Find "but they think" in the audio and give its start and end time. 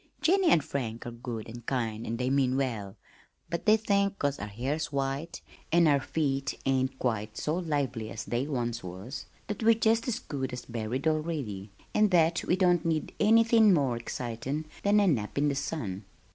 3.51-4.17